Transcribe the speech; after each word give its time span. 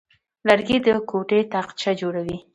لرګی 0.47 0.77
د 0.85 0.87
کوټې 1.09 1.39
تاقچه 1.53 1.91
جوړوي. 2.01 2.37